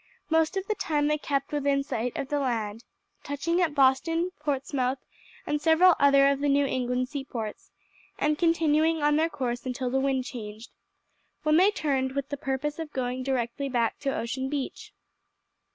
[0.31, 2.83] Most of the time they kept within sight of land,
[3.23, 4.97] touching at Boston, Portsmouth,
[5.45, 7.69] and several other of the New England seaports,
[8.17, 10.71] and continuing on their course until the wind changed,
[11.43, 14.91] when they turned, with the purpose of going directly back to Ocean Beach.